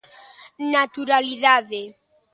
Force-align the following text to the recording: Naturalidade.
Naturalidade. 0.73 1.81